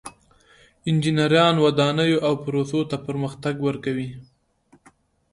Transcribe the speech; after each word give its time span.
انجینران 0.89 1.55
ودانیو 1.63 2.23
او 2.27 2.33
پروسو 2.43 2.79
ته 2.89 2.95
پرمختګ 3.07 3.55
ورکوي. 3.67 4.09